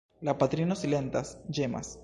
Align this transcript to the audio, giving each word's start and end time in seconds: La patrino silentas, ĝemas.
La 0.29 0.33
patrino 0.39 0.77
silentas, 0.83 1.35
ĝemas. 1.59 1.97